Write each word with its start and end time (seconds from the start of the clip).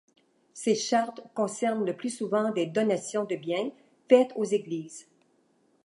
Ces 0.55 0.73
chartes 0.73 1.21
concernent 1.35 1.85
le 1.85 1.95
plus 1.95 2.09
souvent 2.09 2.51
des 2.51 2.65
donations 2.65 3.23
de 3.25 3.35
biens 3.35 3.69
faites 4.09 4.33
aux 4.35 4.45
églises. 4.45 5.07